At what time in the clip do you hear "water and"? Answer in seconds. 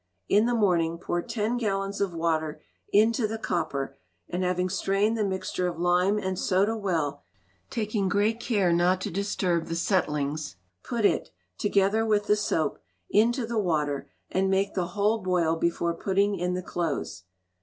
13.59-14.49